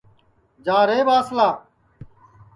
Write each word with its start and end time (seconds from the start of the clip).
جا 0.65 0.77
رے 0.89 0.99
ٻاسلا 1.07 1.49